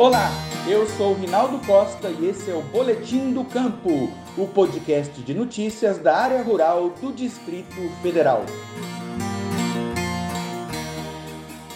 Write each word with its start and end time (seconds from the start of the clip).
Olá, 0.00 0.30
eu 0.66 0.86
sou 0.86 1.12
Rinaldo 1.12 1.58
Costa 1.66 2.08
e 2.08 2.26
esse 2.26 2.50
é 2.50 2.54
o 2.54 2.62
Boletim 2.62 3.34
do 3.34 3.44
Campo, 3.44 4.10
o 4.34 4.48
podcast 4.48 5.20
de 5.20 5.34
notícias 5.34 5.98
da 5.98 6.16
área 6.16 6.42
rural 6.42 6.88
do 6.88 7.12
Distrito 7.12 7.86
Federal. 8.00 8.46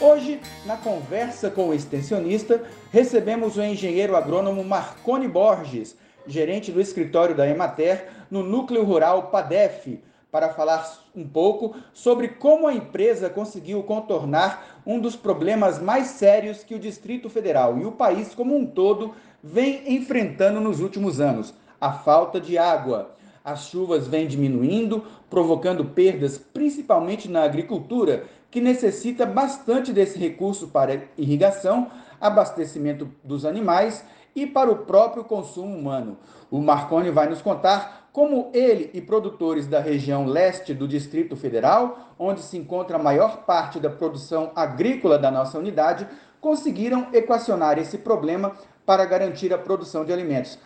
Hoje, 0.00 0.40
na 0.64 0.74
conversa 0.78 1.50
com 1.50 1.68
o 1.68 1.74
extensionista, 1.74 2.62
recebemos 2.90 3.58
o 3.58 3.62
engenheiro 3.62 4.16
agrônomo 4.16 4.64
Marcone 4.64 5.28
Borges, 5.28 5.94
gerente 6.26 6.72
do 6.72 6.80
escritório 6.80 7.34
da 7.34 7.46
Emater 7.46 8.08
no 8.30 8.42
núcleo 8.42 8.84
rural 8.84 9.24
PADEF, 9.24 10.00
para 10.34 10.48
falar 10.48 10.98
um 11.14 11.24
pouco 11.24 11.76
sobre 11.92 12.26
como 12.26 12.66
a 12.66 12.74
empresa 12.74 13.30
conseguiu 13.30 13.84
contornar 13.84 14.80
um 14.84 14.98
dos 14.98 15.14
problemas 15.14 15.80
mais 15.80 16.08
sérios 16.08 16.64
que 16.64 16.74
o 16.74 16.78
Distrito 16.80 17.30
Federal 17.30 17.78
e 17.78 17.84
o 17.84 17.92
país 17.92 18.34
como 18.34 18.56
um 18.56 18.66
todo 18.66 19.14
vem 19.40 19.94
enfrentando 19.94 20.60
nos 20.60 20.80
últimos 20.80 21.20
anos: 21.20 21.54
a 21.80 21.92
falta 21.92 22.40
de 22.40 22.58
água. 22.58 23.14
As 23.44 23.68
chuvas 23.68 24.08
vêm 24.08 24.26
diminuindo, 24.26 25.04
provocando 25.30 25.84
perdas 25.84 26.36
principalmente 26.36 27.30
na 27.30 27.44
agricultura, 27.44 28.24
que 28.50 28.60
necessita 28.60 29.24
bastante 29.24 29.92
desse 29.92 30.18
recurso 30.18 30.66
para 30.66 31.02
irrigação, 31.16 31.92
abastecimento 32.24 33.06
dos 33.22 33.44
animais 33.44 34.02
e 34.34 34.46
para 34.46 34.70
o 34.70 34.78
próprio 34.78 35.22
consumo 35.22 35.76
humano. 35.76 36.16
O 36.50 36.58
Marconi 36.60 37.10
vai 37.10 37.28
nos 37.28 37.42
contar 37.42 38.08
como 38.12 38.50
ele 38.54 38.90
e 38.94 39.00
produtores 39.00 39.66
da 39.66 39.78
região 39.78 40.24
leste 40.24 40.72
do 40.72 40.88
Distrito 40.88 41.36
Federal, 41.36 42.14
onde 42.18 42.40
se 42.40 42.56
encontra 42.56 42.96
a 42.96 43.02
maior 43.02 43.44
parte 43.44 43.78
da 43.78 43.90
produção 43.90 44.52
agrícola 44.56 45.18
da 45.18 45.30
nossa 45.30 45.58
unidade, 45.58 46.06
conseguiram 46.40 47.08
equacionar 47.12 47.78
esse 47.78 47.98
problema 47.98 48.52
para 48.86 49.04
garantir 49.04 49.52
a 49.52 49.58
produção 49.58 50.04
de 50.04 50.12
alimentos. 50.12 50.58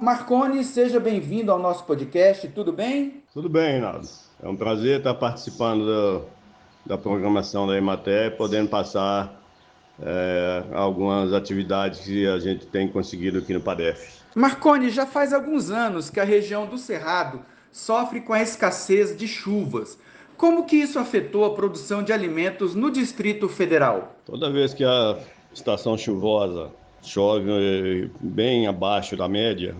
Marconi, 0.00 0.62
seja 0.64 1.00
bem-vindo 1.00 1.50
ao 1.50 1.58
nosso 1.58 1.84
podcast, 1.84 2.46
tudo 2.48 2.72
bem? 2.72 3.22
Tudo 3.32 3.48
bem, 3.48 3.72
Reinaldo. 3.72 4.08
É 4.42 4.48
um 4.48 4.56
prazer 4.56 4.98
estar 4.98 5.14
participando 5.14 5.84
do, 5.84 6.24
da 6.86 6.96
programação 6.96 7.66
da 7.66 7.76
Emater, 7.76 8.36
podendo 8.36 8.68
passar 8.68 9.37
é, 10.00 10.64
algumas 10.72 11.32
atividades 11.32 12.00
que 12.00 12.26
a 12.26 12.38
gente 12.38 12.66
tem 12.66 12.88
conseguido 12.88 13.38
aqui 13.38 13.52
no 13.52 13.60
PADEF. 13.60 14.18
Marconi, 14.34 14.90
já 14.90 15.06
faz 15.06 15.32
alguns 15.32 15.70
anos 15.70 16.10
que 16.10 16.20
a 16.20 16.24
região 16.24 16.66
do 16.66 16.78
Cerrado 16.78 17.40
sofre 17.72 18.20
com 18.20 18.32
a 18.32 18.42
escassez 18.42 19.16
de 19.16 19.26
chuvas. 19.26 19.98
Como 20.36 20.64
que 20.64 20.76
isso 20.76 20.98
afetou 20.98 21.44
a 21.44 21.54
produção 21.54 22.02
de 22.02 22.12
alimentos 22.12 22.74
no 22.74 22.90
Distrito 22.90 23.48
Federal? 23.48 24.16
Toda 24.24 24.50
vez 24.50 24.72
que 24.72 24.84
a 24.84 25.18
estação 25.52 25.98
chuvosa 25.98 26.70
chove 27.02 27.50
eh, 27.50 28.08
bem 28.20 28.66
abaixo 28.66 29.16
da 29.16 29.28
média, 29.28 29.74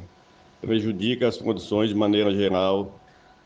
prejudica 0.60 1.28
as 1.28 1.36
produções 1.36 1.90
de 1.90 1.94
maneira 1.94 2.34
geral, 2.34 2.98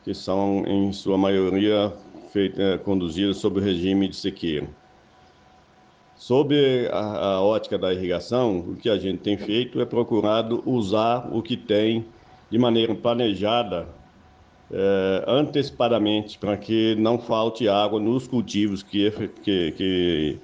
que 0.04 0.14
são 0.14 0.64
em 0.66 0.92
sua 0.92 1.18
maioria 1.18 1.92
feitas, 2.32 2.58
eh, 2.58 2.78
conduzidas 2.78 3.36
sob 3.36 3.60
o 3.60 3.62
regime 3.62 4.08
de 4.08 4.16
sequeira. 4.16 4.68
Sob 6.22 6.54
a, 6.92 6.98
a, 6.98 7.42
ótica 7.42 7.76
da 7.76 7.92
irrigação, 7.92 8.58
o 8.58 8.76
que 8.76 8.88
a 8.88 8.96
gente 8.96 9.18
tem 9.18 9.36
feito 9.36 9.80
é 9.80 9.84
procurado 9.84 10.62
usar 10.64 11.28
o 11.32 11.42
que 11.42 11.56
tem 11.56 12.06
de 12.48 12.56
maneira 12.56 12.94
planejada 12.94 13.88
é, 14.70 15.24
antecipadamente 15.26 16.38
para 16.38 16.56
que 16.56 16.94
não 16.94 17.18
falte 17.18 17.68
água 17.68 17.98
nos 17.98 18.28
cultivos 18.28 18.84
que, 18.84 19.10
que, 19.42 19.72
que 19.72 20.38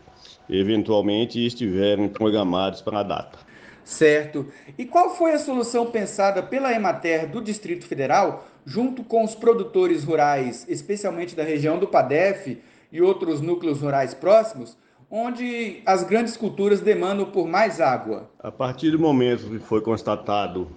eventualmente 0.50 1.46
estiverem 1.46 2.08
programados 2.08 2.80
para 2.80 2.98
a 2.98 3.04
data. 3.04 3.38
Certo. 3.84 4.48
E 4.76 4.84
qual 4.84 5.14
foi 5.14 5.30
a 5.30 5.38
solução 5.38 5.86
pensada 5.86 6.42
pela 6.42 6.72
Emater 6.72 7.30
do 7.30 7.40
Distrito 7.40 7.86
Federal, 7.86 8.48
junto 8.66 9.04
com 9.04 9.22
os 9.22 9.36
produtores 9.36 10.02
rurais, 10.02 10.66
especialmente 10.68 11.36
da 11.36 11.44
região 11.44 11.78
do 11.78 11.86
PADEF 11.86 12.58
e 12.90 13.00
outros 13.00 13.40
núcleos 13.40 13.80
rurais 13.80 14.12
próximos, 14.12 14.76
onde 15.10 15.82
as 15.86 16.04
grandes 16.04 16.36
culturas 16.36 16.80
demandam 16.80 17.26
por 17.26 17.46
mais 17.46 17.80
água? 17.80 18.30
A 18.38 18.50
partir 18.50 18.90
do 18.90 18.98
momento 18.98 19.48
que 19.48 19.58
foi 19.58 19.80
constatado 19.80 20.68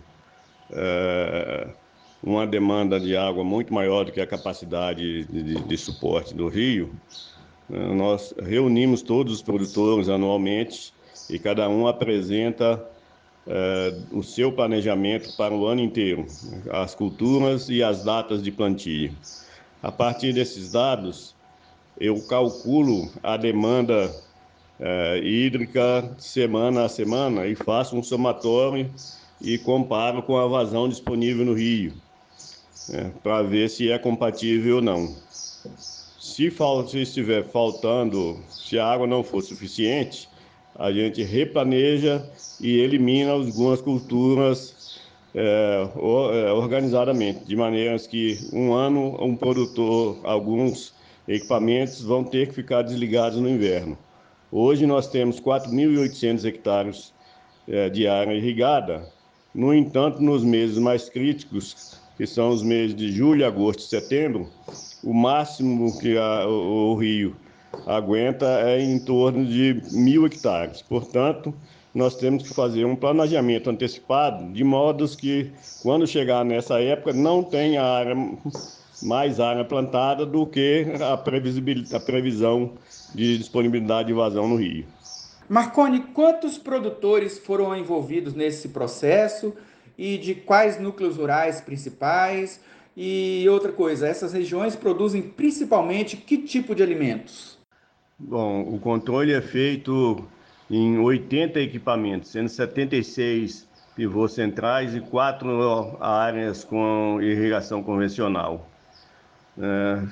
é, 0.71 1.67
uma 2.23 2.47
demanda 2.47 2.99
de 2.99 3.15
água 3.15 3.43
muito 3.43 3.73
maior 3.73 4.05
do 4.05 4.11
que 4.11 4.21
a 4.21 4.27
capacidade 4.27 5.25
de, 5.25 5.43
de, 5.43 5.61
de 5.61 5.77
suporte 5.77 6.33
do 6.33 6.47
rio, 6.47 6.93
né, 7.69 7.93
nós 7.93 8.33
reunimos 8.41 9.01
todos 9.01 9.33
os 9.33 9.41
produtores 9.41 10.07
anualmente 10.07 10.93
e 11.29 11.37
cada 11.37 11.67
um 11.67 11.87
apresenta 11.87 12.83
é, 13.47 13.97
o 14.11 14.23
seu 14.23 14.51
planejamento 14.51 15.35
para 15.35 15.53
o 15.53 15.65
ano 15.65 15.81
inteiro, 15.81 16.25
as 16.71 16.95
culturas 16.95 17.69
e 17.69 17.83
as 17.83 18.03
datas 18.03 18.41
de 18.41 18.51
plantio. 18.51 19.11
A 19.81 19.91
partir 19.91 20.31
desses 20.31 20.71
dados, 20.71 21.35
eu 22.01 22.19
calculo 22.23 23.11
a 23.21 23.37
demanda 23.37 24.11
é, 24.79 25.19
hídrica 25.23 26.11
semana 26.17 26.85
a 26.85 26.89
semana 26.89 27.45
e 27.45 27.55
faço 27.55 27.95
um 27.95 28.01
somatório 28.01 28.89
e 29.39 29.59
comparo 29.59 30.23
com 30.23 30.35
a 30.35 30.47
vazão 30.47 30.89
disponível 30.89 31.45
no 31.45 31.53
rio, 31.53 31.93
é, 32.91 33.11
para 33.21 33.43
ver 33.43 33.69
se 33.69 33.91
é 33.91 33.99
compatível 33.99 34.77
ou 34.77 34.81
não. 34.81 35.15
Se, 36.19 36.49
fal 36.49 36.87
se 36.87 37.01
estiver 37.01 37.43
faltando, 37.43 38.39
se 38.49 38.79
a 38.79 38.85
água 38.87 39.05
não 39.05 39.23
for 39.23 39.43
suficiente, 39.43 40.27
a 40.75 40.91
gente 40.91 41.21
replaneja 41.21 42.27
e 42.59 42.79
elimina 42.79 43.31
algumas 43.31 43.79
culturas 43.79 44.99
é 45.33 46.51
organizadamente, 46.53 47.45
de 47.45 47.55
maneiras 47.55 48.05
que 48.05 48.37
um 48.51 48.73
ano 48.73 49.15
um 49.23 49.33
produtor, 49.33 50.19
alguns 50.23 50.93
equipamentos 51.27 52.01
vão 52.01 52.23
ter 52.23 52.47
que 52.47 52.53
ficar 52.53 52.81
desligados 52.81 53.39
no 53.39 53.49
inverno. 53.49 53.97
Hoje 54.51 54.85
nós 54.85 55.07
temos 55.07 55.39
4.800 55.39 56.45
hectares 56.45 57.13
é, 57.67 57.89
de 57.89 58.07
área 58.07 58.33
irrigada. 58.33 59.07
No 59.53 59.73
entanto, 59.73 60.21
nos 60.21 60.43
meses 60.43 60.77
mais 60.77 61.09
críticos, 61.09 61.97
que 62.17 62.25
são 62.27 62.49
os 62.49 62.61
meses 62.61 62.95
de 62.95 63.11
julho, 63.11 63.45
agosto 63.45 63.79
e 63.79 63.83
setembro, 63.83 64.49
o 65.03 65.13
máximo 65.13 65.97
que 65.99 66.17
a, 66.17 66.47
o, 66.47 66.91
o 66.91 66.95
rio 66.95 67.35
aguenta 67.85 68.45
é 68.61 68.81
em 68.81 68.99
torno 68.99 69.45
de 69.45 69.81
mil 69.91 70.25
hectares. 70.25 70.81
Portanto, 70.81 71.53
nós 71.93 72.15
temos 72.15 72.43
que 72.43 72.53
fazer 72.53 72.85
um 72.85 72.95
planejamento 72.95 73.69
antecipado, 73.69 74.51
de 74.53 74.63
modo 74.63 75.07
que, 75.17 75.51
quando 75.81 76.07
chegar 76.07 76.43
nessa 76.45 76.79
época, 76.81 77.13
não 77.13 77.43
tenha 77.43 77.83
área 77.83 78.15
mais 79.01 79.39
área 79.39 79.63
plantada 79.63 80.25
do 80.25 80.45
que 80.45 80.85
a, 81.01 81.13
a 81.13 81.99
previsão 81.99 82.73
de 83.13 83.37
disponibilidade 83.37 84.07
de 84.07 84.13
vazão 84.13 84.47
no 84.47 84.55
rio. 84.55 84.85
Marconi, 85.49 85.99
quantos 86.13 86.57
produtores 86.57 87.37
foram 87.37 87.75
envolvidos 87.75 88.33
nesse 88.33 88.69
processo 88.69 89.53
e 89.97 90.17
de 90.17 90.33
quais 90.33 90.79
núcleos 90.79 91.17
rurais 91.17 91.59
principais? 91.59 92.61
E 92.95 93.45
outra 93.49 93.71
coisa, 93.71 94.07
essas 94.07 94.33
regiões 94.33 94.75
produzem 94.75 95.21
principalmente 95.21 96.15
que 96.15 96.37
tipo 96.37 96.73
de 96.73 96.83
alimentos? 96.83 97.57
Bom, 98.17 98.61
o 98.61 98.79
controle 98.79 99.33
é 99.33 99.41
feito 99.41 100.25
em 100.69 100.99
80 100.99 101.59
equipamentos, 101.59 102.31
sendo 102.31 102.47
76 102.47 103.67
pivôs 103.95 104.31
centrais 104.31 104.95
e 104.95 105.01
quatro 105.01 105.97
áreas 105.99 106.63
com 106.63 107.19
irrigação 107.21 107.83
convencional. 107.83 108.70
É, 109.57 110.03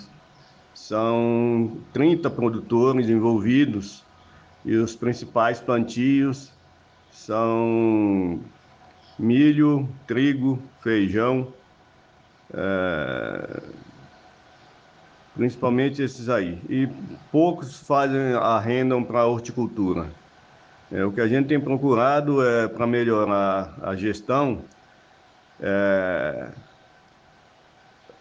são 0.74 1.78
30 1.94 2.30
produtores 2.30 3.10
envolvidos 3.10 4.04
e 4.66 4.76
os 4.76 4.96
principais 4.96 5.60
plantios 5.60 6.52
são 7.12 8.40
milho, 9.18 9.88
trigo, 10.08 10.62
feijão, 10.82 11.54
é, 12.54 13.62
principalmente 15.36 16.02
esses 16.02 16.30
aí. 16.30 16.60
E 16.70 16.88
poucos 17.32 17.80
fazem 17.80 18.34
arrendam 18.34 19.04
para 19.04 19.26
horticultura. 19.26 20.10
É, 20.92 21.04
o 21.06 21.12
que 21.12 21.22
a 21.22 21.28
gente 21.28 21.48
tem 21.48 21.60
procurado 21.60 22.44
é 22.46 22.68
para 22.68 22.88
melhorar 22.88 23.78
a 23.82 23.96
gestão. 23.96 24.64
É, 25.62 26.50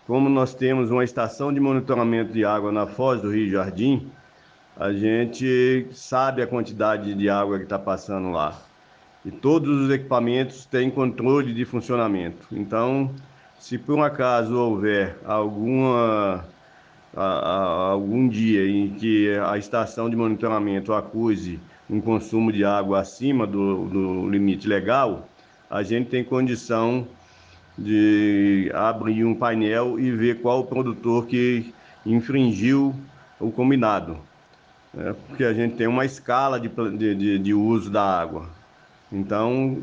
como 0.08 0.30
nós 0.30 0.54
temos 0.54 0.90
uma 0.90 1.04
estação 1.04 1.52
de 1.52 1.60
monitoramento 1.60 2.32
de 2.32 2.42
água 2.42 2.72
na 2.72 2.86
foz 2.86 3.20
do 3.20 3.30
Rio 3.30 3.50
Jardim, 3.50 4.10
a 4.74 4.90
gente 4.90 5.86
sabe 5.92 6.40
a 6.40 6.46
quantidade 6.46 7.14
de 7.14 7.28
água 7.28 7.58
que 7.58 7.64
está 7.64 7.78
passando 7.78 8.30
lá. 8.30 8.58
E 9.22 9.30
todos 9.30 9.82
os 9.82 9.90
equipamentos 9.90 10.64
têm 10.64 10.90
controle 10.90 11.52
de 11.52 11.62
funcionamento. 11.66 12.48
Então, 12.50 13.10
se 13.58 13.76
por 13.76 13.98
um 13.98 14.02
acaso 14.02 14.56
houver 14.56 15.18
alguma, 15.26 16.42
a, 17.14 17.22
a, 17.22 17.90
algum 17.90 18.26
dia 18.30 18.66
em 18.66 18.88
que 18.94 19.36
a 19.44 19.58
estação 19.58 20.08
de 20.08 20.16
monitoramento 20.16 20.94
acuse 20.94 21.60
um 21.90 22.00
consumo 22.00 22.50
de 22.50 22.64
água 22.64 23.00
acima 23.00 23.46
do, 23.46 23.84
do 23.84 24.30
limite 24.30 24.66
legal, 24.66 25.28
a 25.68 25.82
gente 25.82 26.08
tem 26.08 26.24
condição 26.24 27.06
de 27.78 28.70
abrir 28.74 29.24
um 29.24 29.34
painel 29.34 29.98
e 30.00 30.10
ver 30.10 30.42
qual 30.42 30.60
o 30.60 30.66
produtor 30.66 31.26
que 31.26 31.72
infringiu 32.04 32.94
o 33.38 33.52
combinado. 33.52 34.18
É, 34.96 35.12
porque 35.12 35.44
a 35.44 35.52
gente 35.52 35.76
tem 35.76 35.86
uma 35.86 36.04
escala 36.04 36.58
de, 36.58 36.68
de, 36.96 37.38
de 37.38 37.54
uso 37.54 37.88
da 37.88 38.02
água. 38.02 38.48
Então, 39.12 39.78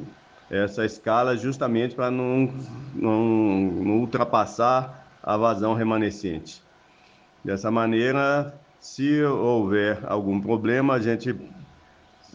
essa 0.49 0.85
escala 0.85 1.33
é 1.33 1.37
justamente 1.37 1.95
para 1.95 2.11
não, 2.11 2.53
não, 2.93 3.23
não 3.23 3.99
ultrapassar 3.99 5.07
a 5.23 5.37
vazão 5.37 5.73
remanescente. 5.73 6.61
Dessa 7.43 7.71
maneira, 7.71 8.53
se 8.79 9.23
houver 9.23 9.99
algum 10.05 10.41
problema, 10.41 10.95
a 10.95 10.99
gente 10.99 11.35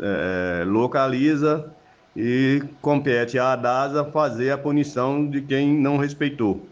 é, 0.01 0.65
localiza 0.67 1.73
e 2.17 2.63
compete 2.81 3.39
à 3.39 3.55
DASA 3.55 4.05
fazer 4.05 4.51
a 4.51 4.59
punição 4.59 5.29
de 5.29 5.41
quem 5.41 5.73
não 5.75 5.97
respeitou. 5.97 6.67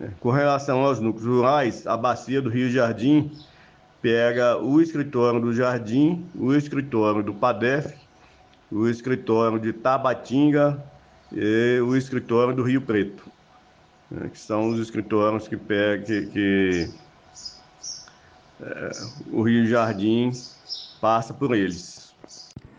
É, 0.00 0.08
com 0.18 0.30
relação 0.30 0.80
aos 0.80 0.98
núcleos 0.98 1.26
rurais, 1.26 1.86
a 1.86 1.96
bacia 1.96 2.42
do 2.42 2.50
Rio 2.50 2.70
Jardim 2.70 3.30
pega 4.02 4.58
o 4.58 4.80
escritório 4.80 5.40
do 5.40 5.52
Jardim, 5.52 6.26
o 6.34 6.52
escritório 6.52 7.22
do 7.22 7.32
PADEF, 7.32 7.94
o 8.70 8.88
escritório 8.88 9.58
de 9.58 9.72
Tabatinga 9.72 10.82
e 11.32 11.80
o 11.80 11.96
escritório 11.96 12.54
do 12.54 12.62
Rio 12.62 12.82
Preto, 12.82 13.24
né, 14.10 14.28
que 14.28 14.38
são 14.38 14.68
os 14.68 14.80
escritórios 14.80 15.46
que, 15.46 15.56
pega, 15.56 16.04
que, 16.04 16.26
que 16.26 16.90
é, 18.60 18.90
o 19.30 19.42
Rio 19.42 19.66
Jardim 19.66 20.32
passa 21.00 21.32
por 21.32 21.54
eles. 21.54 21.93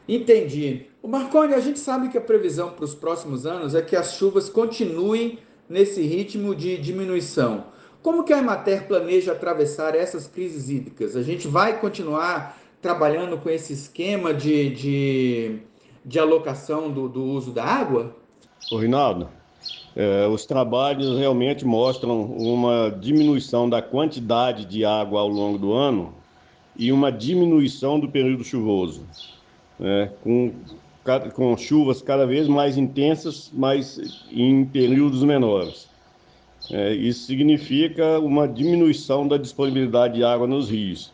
Entendi. 0.07 0.85
O 1.01 1.07
Marconi, 1.07 1.53
a 1.53 1.59
gente 1.59 1.79
sabe 1.79 2.09
que 2.09 2.17
a 2.17 2.21
previsão 2.21 2.71
para 2.71 2.85
os 2.85 2.95
próximos 2.95 3.45
anos 3.45 3.75
é 3.75 3.81
que 3.81 3.95
as 3.95 4.13
chuvas 4.13 4.49
continuem 4.49 5.39
nesse 5.69 6.01
ritmo 6.01 6.55
de 6.55 6.77
diminuição. 6.77 7.65
Como 8.01 8.23
que 8.23 8.31
a 8.31 8.37
Emater 8.37 8.87
planeja 8.87 9.31
atravessar 9.31 9.95
essas 9.95 10.27
crises 10.27 10.69
hídricas? 10.69 11.15
A 11.15 11.23
gente 11.23 11.47
vai 11.47 11.79
continuar 11.79 12.55
trabalhando 12.81 13.35
com 13.37 13.49
esse 13.49 13.73
esquema 13.73 14.31
de, 14.31 14.69
de, 14.69 15.59
de 16.05 16.19
alocação 16.19 16.91
do, 16.91 17.09
do, 17.09 17.23
uso 17.23 17.51
da 17.51 17.63
água? 17.63 18.15
Ô, 18.71 18.77
Rinaldo, 18.77 19.27
é, 19.95 20.27
os 20.27 20.45
trabalhos 20.45 21.17
realmente 21.17 21.65
mostram 21.65 22.25
uma 22.25 22.91
diminuição 22.91 23.67
da 23.67 23.81
quantidade 23.81 24.65
de 24.65 24.85
água 24.85 25.21
ao 25.21 25.27
longo 25.27 25.57
do 25.57 25.73
ano 25.73 26.13
e 26.77 26.91
uma 26.91 27.11
diminuição 27.11 27.99
do 27.99 28.07
período 28.07 28.43
chuvoso, 28.43 29.03
né, 29.79 30.11
com, 30.23 30.51
com 31.33 31.57
chuvas 31.57 32.01
cada 32.01 32.25
vez 32.25 32.47
mais 32.47 32.77
intensas, 32.77 33.51
mas 33.53 34.23
em 34.31 34.65
períodos 34.65 35.23
menores. 35.23 35.87
É, 36.71 36.93
isso 36.93 37.27
significa 37.27 38.19
uma 38.19 38.47
diminuição 38.47 39.27
da 39.27 39.37
disponibilidade 39.37 40.15
de 40.15 40.23
água 40.23 40.47
nos 40.47 40.69
rios. 40.69 41.11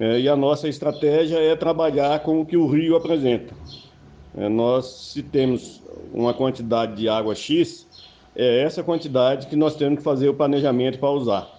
É, 0.00 0.18
e 0.18 0.28
a 0.28 0.34
nossa 0.34 0.68
estratégia 0.68 1.38
é 1.38 1.54
trabalhar 1.54 2.18
com 2.20 2.40
o 2.40 2.46
que 2.46 2.56
o 2.56 2.66
rio 2.66 2.96
apresenta. 2.96 3.54
É, 4.36 4.48
nós, 4.48 4.86
se 5.12 5.22
temos 5.22 5.80
uma 6.12 6.34
quantidade 6.34 6.96
de 6.96 7.08
água 7.08 7.34
X, 7.34 7.86
é 8.34 8.62
essa 8.62 8.82
quantidade 8.82 9.46
que 9.46 9.54
nós 9.54 9.76
temos 9.76 9.98
que 9.98 10.04
fazer 10.04 10.28
o 10.28 10.34
planejamento 10.34 10.98
para 10.98 11.10
usar. 11.10 11.53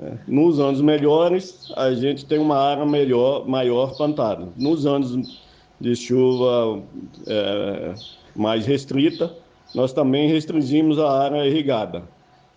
É, 0.00 0.14
nos 0.26 0.58
anos 0.58 0.80
melhores, 0.80 1.70
a 1.76 1.92
gente 1.92 2.24
tem 2.24 2.38
uma 2.38 2.56
área 2.56 2.86
melhor, 2.86 3.46
maior 3.46 3.94
plantada. 3.96 4.48
Nos 4.56 4.86
anos 4.86 5.40
de 5.80 5.94
chuva 5.94 6.82
é, 7.26 7.94
mais 8.34 8.64
restrita, 8.64 9.34
nós 9.74 9.92
também 9.92 10.28
restringimos 10.28 10.98
a 10.98 11.10
área 11.10 11.46
irrigada. 11.46 12.02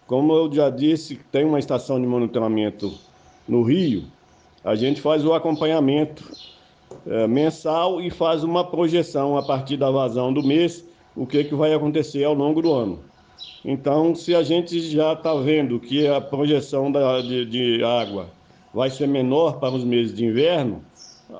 Como 0.07 0.33
eu 0.33 0.53
já 0.53 0.69
disse, 0.69 1.19
tem 1.31 1.43
uma 1.43 1.59
estação 1.59 1.99
de 1.99 2.07
monitoramento 2.07 2.93
no 3.47 3.63
Rio, 3.63 4.03
a 4.63 4.75
gente 4.75 5.01
faz 5.01 5.23
o 5.25 5.33
acompanhamento 5.33 6.23
é, 7.05 7.27
mensal 7.27 8.01
e 8.01 8.09
faz 8.09 8.43
uma 8.43 8.63
projeção 8.63 9.37
a 9.37 9.43
partir 9.43 9.77
da 9.77 9.91
vazão 9.91 10.33
do 10.33 10.43
mês, 10.43 10.83
o 11.15 11.25
que, 11.25 11.43
que 11.43 11.55
vai 11.55 11.73
acontecer 11.73 12.23
ao 12.23 12.33
longo 12.33 12.61
do 12.61 12.73
ano. 12.73 12.99
Então, 13.63 14.13
se 14.13 14.35
a 14.35 14.43
gente 14.43 14.79
já 14.79 15.13
está 15.13 15.33
vendo 15.35 15.79
que 15.79 16.07
a 16.07 16.21
projeção 16.21 16.91
da, 16.91 17.21
de, 17.21 17.45
de 17.45 17.83
água 17.83 18.29
vai 18.73 18.89
ser 18.89 19.07
menor 19.07 19.59
para 19.59 19.73
os 19.73 19.83
meses 19.83 20.13
de 20.13 20.25
inverno, 20.25 20.83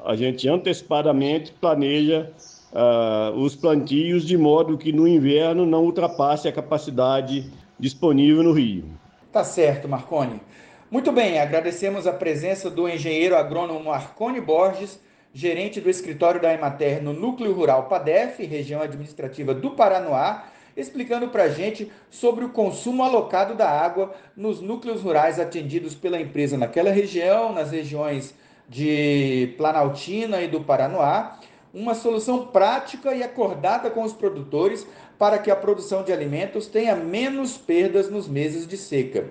a 0.06 0.16
gente 0.16 0.48
antecipadamente 0.50 1.52
planeja 1.52 2.32
uh, 2.72 3.38
os 3.38 3.56
plantios 3.56 4.26
de 4.26 4.38
modo 4.38 4.78
que 4.78 4.92
no 4.92 5.08
inverno 5.08 5.66
não 5.66 5.84
ultrapasse 5.84 6.48
a 6.48 6.52
capacidade 6.52 7.52
disponível 7.80 8.42
no 8.42 8.54
Rio. 8.54 8.86
Tá 9.32 9.44
certo, 9.44 9.88
Marconi. 9.88 10.42
Muito 10.90 11.12
bem, 11.12 11.40
agradecemos 11.40 12.08
a 12.08 12.14
presença 12.14 12.70
do 12.70 12.88
engenheiro 12.88 13.36
agrônomo 13.36 13.84
Marconi 13.84 14.40
Borges, 14.40 15.00
gerente 15.34 15.82
do 15.82 15.90
escritório 15.90 16.42
da 16.42 16.54
Emater 16.54 17.04
no 17.04 17.12
Núcleo 17.12 17.54
Rural 17.54 17.84
PADEF, 17.90 18.46
região 18.46 18.82
administrativa 18.82 19.54
do 19.54 19.72
Paranoá, 19.72 20.46
explicando 20.76 21.30
para 21.30 21.44
a 21.44 21.50
gente 21.50 21.92
sobre 22.10 22.44
o 22.46 22.50
consumo 22.50 23.04
alocado 23.04 23.56
da 23.56 23.70
água 23.70 24.14
nos 24.36 24.62
núcleos 24.62 25.02
rurais 25.02 25.40
atendidos 25.40 25.96
pela 25.96 26.20
empresa 26.20 26.58
naquela 26.58 26.92
região, 26.92 27.54
nas 27.54 27.72
regiões 27.72 28.34
de 28.68 29.54
Planaltina 29.58 30.42
e 30.42 30.48
do 30.48 30.62
Paranoá, 30.62 31.40
uma 31.74 31.94
solução 31.94 32.48
prática 32.48 33.14
e 33.14 33.22
acordada 33.22 33.90
com 33.90 34.04
os 34.04 34.14
produtores 34.14 34.88
para 35.18 35.38
que 35.38 35.52
a 35.52 35.56
produção 35.56 36.04
de 36.04 36.12
alimentos 36.12 36.68
tenha 36.68 36.96
menos 36.96 37.58
perdas 37.58 38.10
nos 38.10 38.28
meses 38.28 38.68
de 38.68 38.78
seca. 38.78 39.30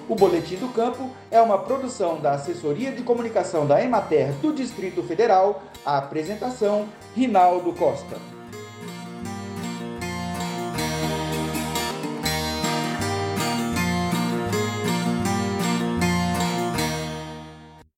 O 0.10 0.15
Boletim 0.15 0.55
do 0.55 0.67
Campo 0.74 1.10
é 1.31 1.39
uma 1.39 1.60
produção 1.60 2.19
da 2.19 2.34
Assessoria 2.34 2.91
de 2.91 3.03
Comunicação 3.03 3.65
da 3.65 3.81
Emater 3.81 4.34
do 4.41 4.51
Distrito 4.51 5.01
Federal. 5.03 5.63
A 5.86 5.98
apresentação, 5.98 6.88
Rinaldo 7.15 7.72
Costa. 7.74 8.17